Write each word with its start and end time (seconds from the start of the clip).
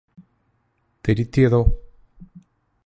തിരുത്തിയതോ 1.05 1.61